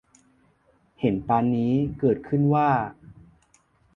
[0.99, 2.69] เห็นปานนี้เกิดขึ้นว่า